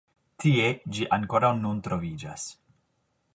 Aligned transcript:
Tie 0.43 0.63
ĝi 0.97 1.05
ankoraŭ 1.17 1.51
nun 1.59 1.85
troviĝas. 1.89 2.47